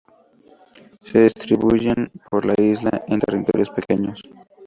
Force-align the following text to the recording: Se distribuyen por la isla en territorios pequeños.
Se 1.05 1.25
distribuyen 1.25 2.09
por 2.31 2.43
la 2.43 2.55
isla 2.57 3.03
en 3.07 3.19
territorios 3.19 3.69
pequeños. 3.69 4.19